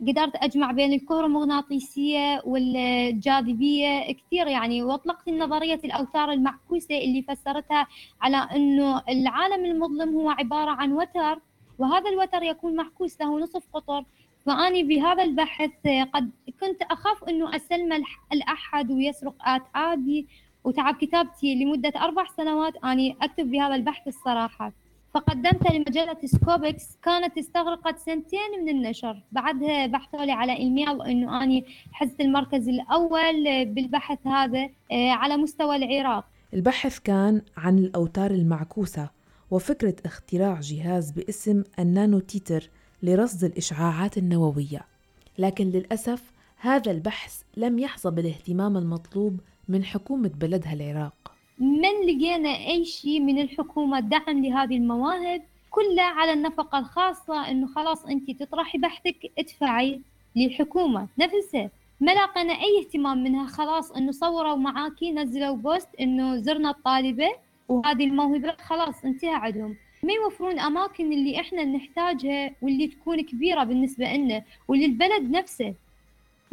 قدرت 0.00 0.36
أجمع 0.36 0.72
بين 0.72 0.92
الكهرومغناطيسية 0.92 2.42
والجاذبية 2.44 4.12
كثير 4.12 4.46
يعني. 4.46 4.82
وأطلقت 4.82 5.28
نظرية 5.28 5.80
الأوتار 5.84 6.32
المعكوسة 6.32 6.98
اللي 6.98 7.22
فسرتها 7.22 7.86
على 8.20 8.36
أنه 8.36 9.02
العالم 9.08 9.64
المظلم 9.64 10.14
هو 10.14 10.30
عبارة 10.30 10.70
عن 10.70 10.92
وتر 10.92 11.40
وهذا 11.78 12.10
الوتر 12.10 12.42
يكون 12.42 12.76
معكوس 12.76 13.20
له 13.20 13.40
نصف 13.40 13.62
قطر. 13.72 14.04
فأني 14.46 14.82
بهذا 14.82 15.22
البحث 15.22 15.70
قد 16.14 16.30
كنت 16.60 16.82
أخاف 16.82 17.24
أنه 17.28 17.56
أسلمه 17.56 18.04
لأحد 18.32 18.90
ويسرق 18.90 19.34
أتعابي 19.40 20.26
وتعب 20.64 20.94
كتابتي 20.94 21.54
لمدة 21.54 21.92
أربع 21.96 22.24
سنوات. 22.36 22.84
أني 22.84 23.16
أكتب 23.22 23.50
بهذا 23.50 23.74
البحث 23.74 24.08
الصراحة. 24.08 24.72
فقدمتها 25.14 25.72
لمجلة 25.72 26.16
Scopus 26.24 26.96
كانت 27.02 27.38
استغرقت 27.38 27.98
سنتين 27.98 28.40
من 28.62 28.68
النشر. 28.68 29.22
بعدها 29.32 29.86
بحثوا 29.86 30.24
لي 30.24 30.32
على 30.32 30.56
إيميل 30.56 31.02
إنه 31.02 31.42
أني 31.42 31.64
حزت 31.92 32.20
المركز 32.20 32.68
الأول 32.68 33.64
بالبحث 33.64 34.26
هذا 34.26 34.68
آه، 34.92 35.10
على 35.10 35.36
مستوى 35.36 35.76
العراق. 35.76 36.24
البحث 36.54 36.98
كان 36.98 37.42
عن 37.56 37.78
الأوتار 37.78 38.30
المعكوسة 38.30 39.10
وفكرة 39.50 39.94
اختراع 40.06 40.60
جهاز 40.60 41.10
باسم 41.10 41.62
النانو 41.78 42.18
تيتر 42.18 42.70
لرصد 43.02 43.44
الإشعاعات 43.44 44.18
النووية. 44.18 44.80
لكن 45.38 45.64
للأسف 45.64 46.32
هذا 46.56 46.90
البحث 46.90 47.42
لم 47.56 47.78
يحظى 47.78 48.10
بالاهتمام 48.10 48.76
المطلوب 48.76 49.40
من 49.68 49.84
حكومة 49.84 50.30
بلدها 50.40 50.72
العراق. 50.72 51.32
من 51.58 52.06
لقينا 52.06 52.48
أي 52.48 52.84
شيء 52.84 53.20
من 53.20 53.38
الحكومة 53.38 54.00
دعم 54.00 54.44
لهذه 54.44 54.76
المواهب 54.76 55.42
كلها 55.70 56.04
على 56.04 56.32
النفقة 56.32 56.78
الخاصة 56.78 57.50
إنه 57.50 57.66
خلاص 57.66 58.04
أنت 58.06 58.30
تطرحي 58.30 58.78
بحثك 58.78 59.32
ادفعي 59.38 60.00
للحكومة. 60.36 61.08
نفسها 61.18 61.70
ما 62.00 62.12
لقينا 62.12 62.52
أي 62.52 62.80
اهتمام 62.80 63.24
منها. 63.24 63.46
خلاص 63.46 63.92
إنه 63.92 64.12
صوروا 64.12 64.56
معاكي 64.56 65.12
نزلوا 65.12 65.56
بوست 65.56 65.88
إنه 66.00 66.36
زرنا 66.36 66.70
الطالبة 66.70 67.28
وهذه 67.68 68.04
الموهبة 68.04 68.56
خلاص 68.66 69.04
انتهى 69.04 69.34
عندهم. 69.34 69.76
ما 70.04 70.12
يوفرون 70.12 70.58
أماكن 70.60 71.12
اللي 71.12 71.40
إحنا 71.40 71.64
نحتاجها 71.64 72.50
واللي 72.62 72.88
تكون 72.88 73.20
كبيرة 73.20 73.64
بالنسبة 73.64 74.12
لنا 74.12 74.42
وللبلد 74.68 75.30
نفسه. 75.30 75.74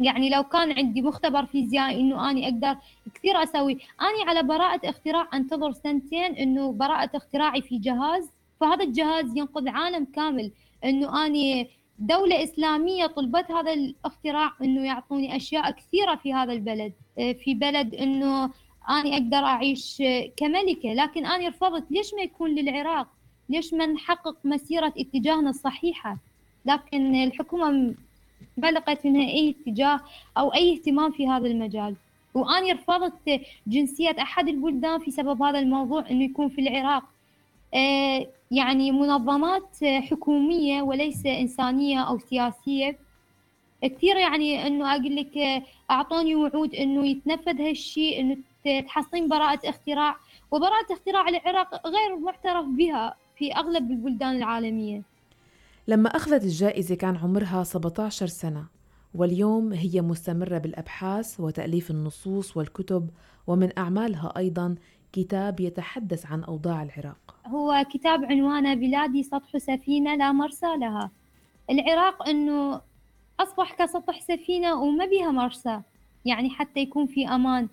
يعني 0.00 0.30
لو 0.30 0.42
كان 0.42 0.72
عندي 0.72 1.02
مختبر 1.02 1.46
فيزيائي 1.46 2.00
إنه 2.00 2.30
أني 2.30 2.44
أقدر 2.44 2.76
كثير 3.14 3.42
أسوي 3.42 3.72
أني 4.00 4.28
على 4.28 4.42
براءة 4.42 4.90
اختراع 4.90 5.28
أنتظر 5.34 5.72
سنتين 5.72 6.36
إنه 6.36 6.72
براءة 6.72 7.10
اختراعي 7.16 7.62
في 7.62 7.78
جهاز 7.78 8.30
فهذا 8.60 8.84
الجهاز 8.84 9.36
ينقذ 9.36 9.68
عالم 9.68 10.04
كامل. 10.04 10.50
إنه 10.84 11.26
أني 11.26 11.68
دولة 11.98 12.42
إسلامية 12.44 13.06
طلبت 13.06 13.50
هذا 13.50 13.72
الاختراع 13.72 14.52
إنه 14.62 14.86
يعطوني 14.86 15.36
أشياء 15.36 15.70
كثيرة 15.70 16.14
في 16.14 16.34
هذا 16.34 16.52
البلد. 16.52 16.92
آه، 17.18 17.32
في 17.32 17.54
بلد 17.54 17.94
إنه 17.94 18.44
أنا 18.88 19.12
أقدر 19.12 19.36
أعيش 19.44 20.02
كملكة. 20.36 20.94
لكن 20.94 21.26
أنا 21.26 21.48
رفضت 21.48 21.84
ليش 21.90 22.14
ما 22.14 22.22
يكون 22.22 22.50
للعراق؟ 22.54 23.19
ليش 23.50 23.74
ما 23.74 23.86
نحقق 23.86 24.36
مسيرة 24.44 24.92
اتجاهنا 24.98 25.50
الصحيحة؟ 25.50 26.18
لكن 26.66 27.14
الحكومة 27.14 27.94
لقيت 28.58 29.06
منها 29.06 29.28
أي 29.28 29.50
اتجاه 29.50 30.00
أو 30.38 30.54
أي 30.54 30.72
اهتمام 30.72 31.10
في 31.12 31.28
هذا 31.28 31.46
المجال. 31.46 31.96
وأنا 32.34 32.72
رفضت 32.72 33.40
جنسية 33.66 34.16
أحد 34.20 34.48
البلدان 34.48 34.98
في 34.98 35.10
سبب 35.10 35.42
هذا 35.42 35.58
الموضوع 35.58 36.10
أنه 36.10 36.24
يكون 36.24 36.48
في 36.48 36.60
العراق. 36.60 37.04
آه، 37.74 38.26
يعني 38.50 38.92
منظمات 38.92 39.84
حكومية 39.84 40.82
وليس 40.82 41.26
إنسانية 41.26 42.00
أو 42.00 42.18
سياسية. 42.18 42.98
كثير 43.82 44.16
يعني 44.16 44.66
أنه 44.66 44.94
أقول 44.94 45.16
لك 45.16 45.62
أعطوني 45.90 46.34
وعود 46.34 46.74
أنه 46.74 47.06
يتنفذ 47.06 47.60
هالشيء 47.60 48.20
أنه 48.20 48.36
تحصلين 48.80 49.28
براءة 49.28 49.68
اختراع. 49.68 50.16
وبراءة 50.50 50.92
اختراع 50.92 51.28
العراق 51.28 51.86
غير 51.86 52.16
معترف 52.16 52.66
بها. 52.66 53.16
في 53.40 53.52
أغلب 53.52 53.90
البلدان 53.90 54.36
العالمية. 54.36 55.02
لما 55.88 56.08
أخذت 56.08 56.44
الجائزة 56.44 56.94
كان 56.94 57.16
عمرها 57.16 57.64
17 57.64 58.26
سنة 58.26 58.64
واليوم 59.14 59.72
هي 59.72 60.00
مستمرة 60.00 60.58
بالأبحاث 60.58 61.40
وتأليف 61.40 61.90
النصوص 61.90 62.56
والكتب 62.56 63.10
ومن 63.46 63.78
أعمالها 63.78 64.32
أيضا 64.36 64.74
كتاب 65.12 65.60
يتحدث 65.60 66.26
عن 66.26 66.44
أوضاع 66.44 66.82
العراق. 66.82 67.36
هو 67.46 67.84
كتاب 67.92 68.24
عنوانه 68.24 68.74
بلادي 68.74 69.22
سطح 69.22 69.58
سفينة 69.58 70.14
لا 70.14 70.32
مرسى 70.32 70.76
لها. 70.76 71.10
العراق 71.70 72.28
أنه 72.28 72.80
أصبح 73.40 73.72
كسطح 73.72 74.20
سفينة 74.20 74.82
وما 74.82 75.06
بيها 75.06 75.30
مرسى 75.30 75.80
يعني 76.24 76.50
حتى 76.50 76.80
يكون 76.80 77.06
في 77.06 77.28
أمان. 77.28 77.68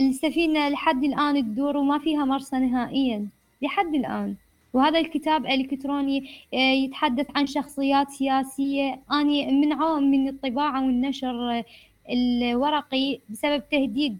السفينة 0.00 0.68
لحد 0.68 1.04
الآن 1.04 1.42
تدور 1.42 1.76
وما 1.76 1.98
فيها 1.98 2.24
مرسى 2.24 2.58
نهائيا 2.58 3.28
لحد 3.62 3.94
الآن. 3.94 4.36
وهذا 4.76 4.98
الكتاب 4.98 5.46
الإلكتروني 5.46 6.28
آه، 6.54 6.56
يتحدث 6.56 7.26
عن 7.36 7.46
شخصيات 7.46 8.10
سياسية. 8.10 9.00
أني 9.12 9.52
منعوه 9.52 10.00
من 10.00 10.28
الطباعة 10.28 10.86
والنشر 10.86 11.64
الورقي 12.10 13.20
بسبب 13.28 13.62
تهديد. 13.70 14.18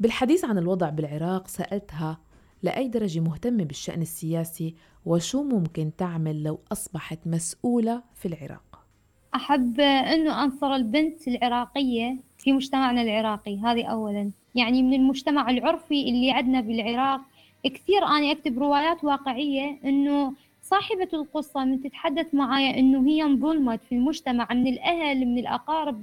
بالحديث 0.00 0.44
عن 0.44 0.58
الوضع 0.58 0.90
بالعراق 0.90 1.48
سألتها 1.48 2.18
لأي 2.62 2.88
درجة 2.88 3.20
مهتمة 3.20 3.64
بالشأن 3.64 4.02
السياسي؟ 4.02 4.74
وشو 5.04 5.42
ممكن 5.42 5.90
تعمل 5.98 6.42
لو 6.42 6.58
أصبحت 6.72 7.18
مسؤولة 7.26 8.02
في 8.14 8.28
العراق؟ 8.28 8.86
أحب 9.34 9.80
أنه 9.80 10.44
أنصر 10.44 10.74
البنت 10.74 11.28
العراقية 11.28 12.16
في 12.38 12.52
مجتمعنا 12.52 13.02
العراقي 13.02 13.58
هذه 13.58 13.84
أولا. 13.84 14.30
يعني 14.54 14.82
من 14.82 14.94
المجتمع 14.94 15.50
العرفي 15.50 16.08
اللي 16.08 16.30
عندنا 16.30 16.60
بالعراق 16.60 17.20
كثير 17.68 18.04
أنا 18.04 18.32
أكتب 18.32 18.58
روايات 18.58 19.04
واقعية 19.04 19.78
إنه 19.84 20.32
صاحبة 20.62 21.08
القصة 21.12 21.64
من 21.64 21.82
تتحدث 21.82 22.34
معايا 22.34 22.78
إنه 22.78 23.06
هي 23.08 23.22
انظلمت 23.22 23.80
في 23.88 23.94
المجتمع 23.94 24.48
من 24.50 24.66
الأهل 24.66 25.26
من 25.26 25.38
الأقارب 25.38 26.02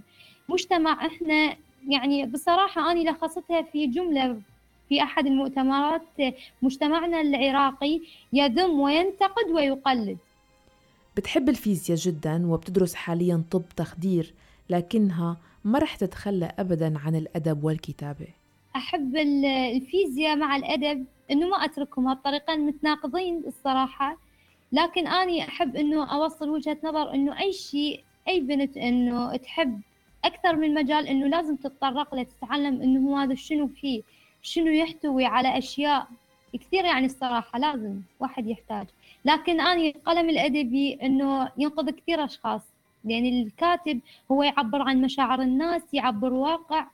مجتمع 0.50 1.06
إحنا 1.06 1.56
يعني 1.88 2.26
بصراحة 2.26 2.92
أنا 2.92 3.10
لخصتها 3.10 3.62
في 3.62 3.88
جملة 3.88 4.42
في 4.90 5.04
أحد 5.04 5.26
المؤتمرات 5.26 6.02
مجتمعنا 6.62 7.22
العراقي 7.22 8.02
يذم 8.34 8.80
وينتقد 8.80 9.50
ويقلد. 9.54 10.18
بتحب 11.18 11.50
الفيزياء 11.50 11.98
جدا 11.98 12.48
وبتدرس 12.48 12.96
حاليا 12.96 13.44
طب 13.52 13.64
تخدير 13.78 14.34
لكنها 14.70 15.38
ما 15.66 15.80
رح 15.80 15.96
تتخلى 15.96 16.52
أبدا 16.60 17.00
عن 17.06 17.16
الأدب 17.16 17.64
والكتابة. 17.64 18.28
أحب 18.76 19.16
الفيزياء 19.16 20.36
مع 20.36 20.56
الأدب 20.56 21.06
إنه 21.32 21.48
ما 21.48 21.66
أتركهم 21.66 22.08
هالطريقين 22.08 22.60
متناقضين 22.60 23.44
الصراحة. 23.48 24.18
لكن 24.72 25.08
أنا 25.08 25.40
أحب 25.44 25.76
إنه 25.76 26.14
أوصل 26.16 26.50
وجهة 26.50 26.78
نظر 26.84 27.14
إنه 27.14 27.40
أي 27.40 27.54
شيء 27.54 28.04
أي 28.28 28.40
بنت 28.40 28.78
إنه 28.78 29.36
تحب 29.36 29.82
أكثر 30.26 30.56
من 30.56 30.74
مجال 30.74 31.08
إنه 31.08 31.28
لازم 31.28 31.56
تتطرق 31.56 32.16
له 32.16 32.24
تتعلم 32.24 32.82
إنه 32.82 33.10
هو 33.10 33.18
هذا 33.18 33.36
شنو 33.36 33.68
فيه 33.68 34.02
شنو 34.42 34.68
يحتوي 34.68 35.26
على 35.26 35.58
أشياء 35.58 36.08
كثير 36.54 36.86
يعني 36.86 37.06
الصراحة 37.06 37.60
لازم 37.60 38.00
واحد 38.20 38.48
يحتاج. 38.48 38.88
لكن 39.26 39.62
أنا 39.62 39.82
القلم 39.82 40.30
الأدبي 40.30 40.94
إنه 40.94 41.50
ينقذ 41.58 41.90
كثير 41.90 42.26
أشخاص. 42.26 42.62
يعني 43.06 43.44
الكاتب 43.44 44.00
هو 44.32 44.44
يعبر 44.44 44.82
عن 44.82 45.02
مشاعر 45.02 45.42
الناس 45.42 45.82
يعبر 45.94 46.34
واقع 46.34 46.88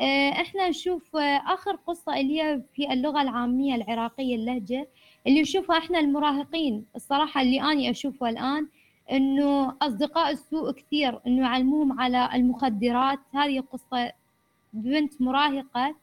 إحنا 0.00 0.68
نشوف 0.68 1.16
آه، 1.16 1.42
آخر 1.46 1.76
قصة 1.86 2.16
اللي 2.20 2.42
هي 2.42 2.62
في 2.74 2.92
اللغة 2.92 3.22
العامية 3.22 3.74
العراقية 3.74 4.34
اللهجة 4.36 4.88
اللي 5.26 5.42
نشوفها 5.42 5.78
إحنا 5.78 5.98
المراهقين. 5.98 6.84
الصراحة 6.96 7.42
اللي 7.42 7.62
أني 7.62 7.90
اشوفه 7.90 8.28
الآن 8.28 8.68
إنه 9.12 9.76
أصدقاء 9.82 10.30
السوء 10.30 10.70
كثير 10.72 11.20
إنه 11.26 11.42
يعلموهم 11.46 12.00
على 12.00 12.28
المخدرات. 12.34 13.18
هذه 13.34 13.60
قصة 13.60 14.12
بنت 14.72 15.22
مراهقة 15.22 15.94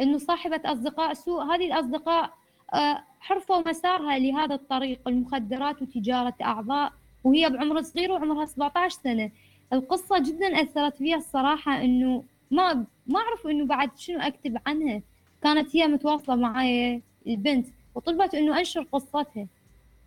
إنه 0.00 0.18
صاحبة 0.18 0.60
أصدقاء 0.64 1.12
سوء. 1.14 1.42
هذه 1.42 1.66
الأصدقاء 1.66 2.30
آه، 2.74 3.04
حرفوا 3.20 3.68
مسارها 3.68 4.18
لهذا 4.18 4.54
الطريق 4.54 5.08
المخدرات 5.08 5.82
وتجارة 5.82 6.34
أعضاء 6.42 6.92
وهي 7.24 7.50
بعمر 7.50 7.82
صغير 7.82 8.12
وعمرها 8.12 8.44
17 8.46 8.98
سنة. 9.04 9.30
القصة 9.72 10.18
جدا 10.18 10.62
أثرت 10.62 10.96
فيها 10.96 11.16
الصراحة 11.16 11.84
إنه 11.84 12.24
ما 12.50 12.84
ما 13.06 13.20
أعرف 13.20 13.46
إنه 13.46 13.64
بعد 13.66 13.98
شنو 13.98 14.20
أكتب 14.20 14.58
عنها. 14.66 15.00
كانت 15.42 15.76
هي 15.76 15.86
متواصلة 15.86 16.36
معي 16.36 17.02
البنت 17.26 17.66
وطلبت 17.94 18.34
إنه 18.34 18.58
أنشر 18.58 18.86
قصتها. 18.92 19.46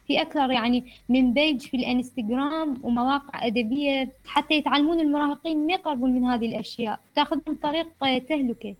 في 0.08 0.22
أكثر 0.22 0.52
يعني 0.52 0.84
من 1.10 1.34
بيج 1.34 1.62
في 1.62 1.78
الإنستغرام 1.78 2.78
ومواقع 2.84 3.48
أدبية 3.48 4.12
حتى 4.26 4.54
يتعلمون 4.54 5.00
المراهقين 5.00 5.68
ما 5.68 5.74
يقربون 5.74 6.12
من 6.12 6.26
هذه 6.26 6.46
الأشياء. 6.46 7.00
تأخذهم 7.16 7.58
طريق 7.64 7.88
تهلكة. 8.02 8.76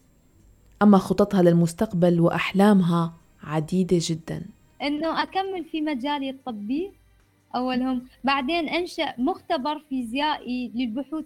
أما 0.82 0.98
خططها 0.98 1.42
للمستقبل 1.42 2.20
وأحلامها 2.20 3.14
عديدة 3.44 3.98
جدا. 4.02 4.46
إنه 4.82 5.24
أكمل 5.24 5.66
في 5.72 5.82
مجالي 5.82 6.30
الطبي. 6.30 6.92
أولهم. 7.56 8.06
بعدين 8.24 8.70
أنشأ 8.70 9.14
مختبر 9.18 9.80
فيزيائي 9.90 10.72
للبحوث 10.76 11.26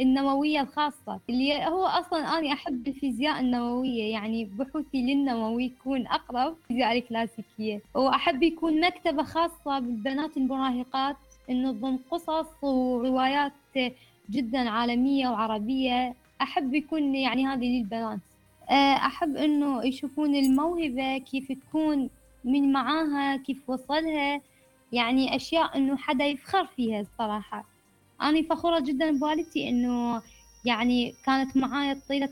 النووية 0.00 0.60
الخاصة 0.60 1.20
اللي 1.30 1.66
هو 1.66 1.86
أصلا 1.86 2.38
أنا 2.38 2.52
أحب 2.52 2.88
الفيزياء 2.88 3.40
النووية 3.40 4.12
يعني 4.12 4.44
بحوثي 4.44 5.02
للنووي 5.02 5.64
يكون 5.64 6.06
أقرب 6.06 6.56
الفيزياء 6.62 6.98
الكلاسيكية. 6.98 7.80
وأحب 7.94 8.42
يكون 8.42 8.80
مكتبة 8.86 9.22
خاصة 9.22 9.78
بالبنات 9.78 10.36
المراهقات 10.36 11.16
إنه 11.50 11.72
تضم 11.72 11.98
قصص 12.10 12.46
وروايات 12.62 13.52
جدا 14.30 14.70
عالمية 14.70 15.28
وعربية. 15.28 16.14
أحب 16.42 16.74
يكون 16.74 17.14
يعني 17.14 17.46
هذه 17.46 17.78
للبنات. 17.78 18.18
آه، 18.70 18.94
أحب 18.96 19.36
إنه 19.36 19.84
يشوفون 19.84 20.34
الموهبة 20.34 21.18
كيف 21.18 21.52
تكون 21.52 22.10
من 22.44 22.72
معاها 22.72 23.36
كيف 23.36 23.70
وصلها. 23.70 24.40
يعني 24.92 25.36
أشياء 25.36 25.76
إنه 25.76 25.96
حدا 25.96 26.24
يفخر 26.24 26.66
فيها 26.66 27.00
الصراحة. 27.00 27.64
أنا 28.22 28.42
فخورة 28.42 28.80
جدا 28.80 29.18
بوالدتي 29.18 29.68
إنه 29.68 30.22
يعني 30.64 31.14
كانت 31.26 31.56
معايا 31.56 32.00
طيلة 32.08 32.28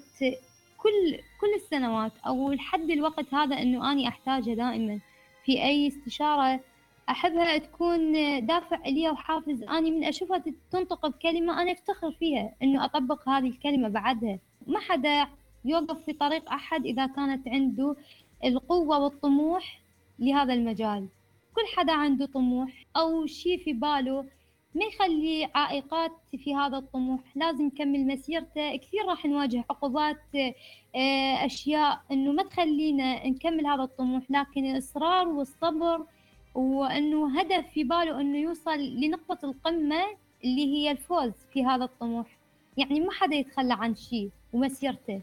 كل 0.79 1.19
كل 1.41 1.55
السنوات 1.57 2.13
أو 2.27 2.53
لحد 2.53 2.91
الوقت 2.91 3.35
هذا 3.35 3.63
إنه 3.63 3.93
أني 3.93 4.09
أحتاجها 4.09 4.55
دائما. 4.55 5.01
في 5.45 5.63
أي 5.63 5.87
استشارة 5.89 6.61
أحبها 7.09 7.59
تكون 7.59 8.13
دافع 8.47 8.87
لي 8.87 9.11
وحافز. 9.11 9.63
أني 9.63 9.91
من 9.91 10.05
أشوفها 10.05 10.45
تنطق 10.71 11.07
بكلمة 11.07 11.63
أنا 11.63 11.73
أفتخر 11.73 12.13
فيها 12.13 12.53
إنه 12.63 12.85
أطبق 12.85 13.29
هذه 13.29 13.47
الكلمة 13.47 13.89
بعدها. 13.89 14.39
ما 14.67 14.81
حدا 14.81 15.27
يوقف 15.65 16.05
في 16.05 16.13
طريق 16.13 16.53
أحد 16.53 16.87
إذا 16.87 17.07
كانت 17.07 17.49
عنده 17.49 17.97
القوة 18.45 18.99
والطموح 18.99 19.81
لهذا 20.19 20.55
المجال. 20.55 21.09
كل 21.55 21.77
حدا 21.77 21.93
عنده 21.93 22.27
طموح 22.27 22.87
أو 22.97 23.27
شي 23.27 23.59
في 23.59 23.73
باله 23.73 24.25
ما 24.75 24.85
يخلي 24.85 25.51
عائقات 25.55 26.13
في 26.39 26.55
هذا 26.55 26.79
الطموح. 26.79 27.21
لازم 27.35 27.67
يكمل 27.67 28.07
مسيرته. 28.07 28.77
كثير 28.77 29.05
راح 29.09 29.27
نواجه 29.27 29.65
عقوبات 29.71 30.35
آه، 30.95 31.47
أشياء 31.47 32.01
إنه 32.13 32.33
ما 32.33 32.43
تخلينا 32.43 33.27
نكمل 33.29 33.67
هذا 33.67 33.83
الطموح. 33.83 34.23
لكن 34.31 34.65
الإصرار 34.65 35.29
والصبر 35.29 36.07
وإنه 36.55 37.41
هدف 37.41 37.71
في 37.71 37.85
باله 37.85 38.21
إنه 38.21 38.39
يوصل 38.39 38.79
لنقطة 38.79 39.39
القمة 39.45 40.05
اللي 40.45 40.67
هي 40.75 40.91
الفوز 40.91 41.33
في 41.53 41.65
هذا 41.65 41.85
الطموح. 41.85 42.27
يعني 42.77 43.01
ما 43.01 43.13
حدا 43.13 43.37
يتخلى 43.37 43.75
عن 43.75 43.95
شيء 43.95 44.31
ومسيرته. 44.53 45.21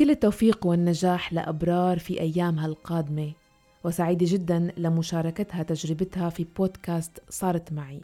كل 0.00 0.10
التوفيق 0.10 0.66
والنجاح 0.66 1.32
لأبرار 1.32 1.98
في 1.98 2.20
أيامها 2.20 2.66
القادمة. 2.66 3.32
وسعيدة 3.84 4.26
جدا 4.28 4.72
لمشاركتها 4.76 5.62
تجربتها 5.62 6.30
في 6.30 6.46
بودكاست 6.56 7.22
صارت 7.28 7.72
معي. 7.72 8.00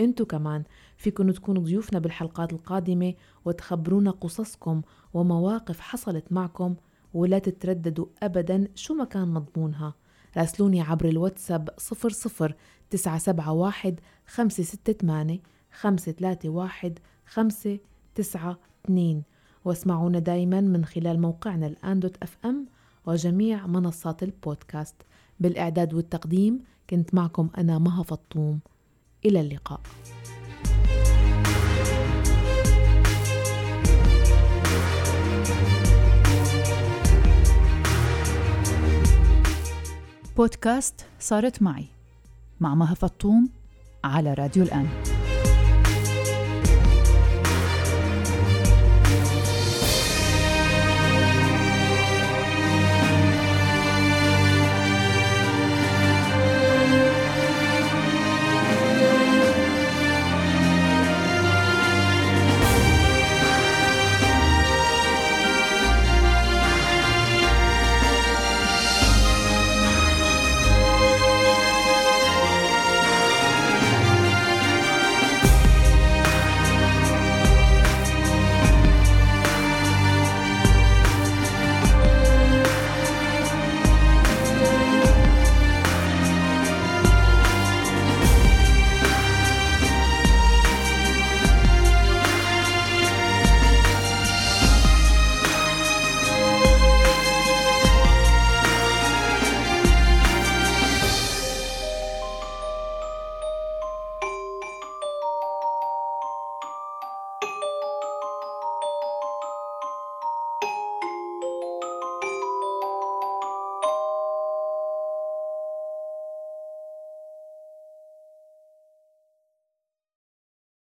أنتو 0.00 0.24
كمان 0.24 0.62
فيكن 0.96 1.32
تكونوا 1.32 1.62
ضيوفنا 1.62 1.98
بالحلقات 1.98 2.52
القادمة 2.52 3.14
وتخبرونا 3.44 4.10
قصصكم 4.10 4.82
ومواقف 5.14 5.80
حصلت 5.80 6.32
معكم 6.32 6.74
ولا 7.14 7.38
تترددوا 7.38 8.06
أبدا 8.22 8.68
شو 8.74 8.94
ما 8.94 9.04
كان 9.04 9.28
مضمونها. 9.28 9.94
راسلوني 10.36 10.80
عبر 10.80 11.08
الواتساب 11.08 11.68
00 11.78 12.54
971 12.90 13.96
568 14.26 15.40
531 15.72 16.94
592 17.26 19.22
واسمعونا 19.64 20.18
دايما 20.18 20.60
من 20.60 20.84
خلال 20.84 21.20
موقعنا 21.20 21.66
الآن 21.66 22.00
دوت 22.00 22.16
أف 22.22 22.38
أم 22.44 22.66
وجميع 23.06 23.66
منصات 23.66 24.22
البودكاست. 24.22 24.94
بالإعداد 25.40 25.94
والتقديم 25.94 26.60
كنت 26.90 27.14
معكم 27.14 27.48
أنا 27.58 27.78
مها 27.78 28.02
فطوم. 28.02 28.60
إلى 29.24 29.40
اللقاء. 29.40 29.80
بودكاست 40.36 41.06
صارت 41.20 41.62
معي 41.62 41.86
مع 42.60 42.74
مها 42.74 42.94
فطوم 42.94 43.48
على 44.04 44.34
راديو 44.34 44.62
الآن. 44.62 44.88